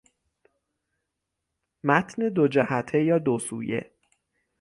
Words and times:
متن 1.83 2.29
دو 2.29 2.47
جهته 2.47 3.03
یا 3.03 3.17
دو 3.17 3.39
سویه 3.39 3.91